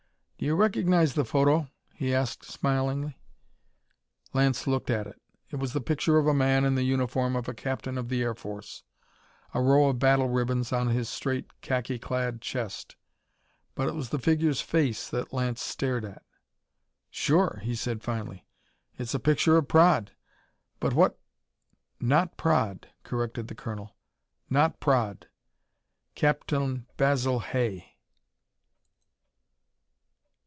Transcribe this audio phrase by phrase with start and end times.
[0.41, 3.15] "Do you recognize the photo?" he asked smilingly.
[4.33, 5.21] Lance looked at it.
[5.51, 8.23] It was the picture of a man in the uniform of a captain of the
[8.23, 8.81] Air Force,
[9.53, 12.95] a row of battle ribbons on his straight, khaki clad chest.
[13.75, 16.23] But it was the figure's face that Lance stared at.
[17.11, 18.47] "Sure," he said finally.
[18.97, 20.09] "It's a picture of Praed.
[20.79, 21.19] But what"
[21.99, 23.95] "Not Praed," corrected the colonel.
[24.49, 25.27] "Not Praed.
[26.15, 27.89] Captain Basil Hay."